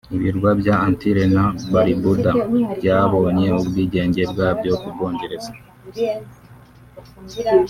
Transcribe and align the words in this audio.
Ibirwa 0.15 0.49
bya 0.61 0.75
Antille 0.85 1.23
na 1.35 1.45
Barbuda 1.73 2.31
byabonye 2.79 3.47
ubwigenge 3.61 4.21
bwabyo 4.31 4.71
ku 4.81 4.87
Bwongereza 4.93 5.51